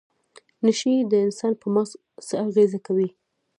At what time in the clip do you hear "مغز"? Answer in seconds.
1.75-1.91